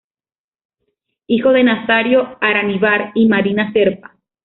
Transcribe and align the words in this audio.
Hijo 1.27 1.51
de 1.51 1.63
Nazario 1.63 2.35
Araníbar 2.41 3.11
y 3.13 3.27
Marina 3.27 3.71
Zerpa. 3.71 4.15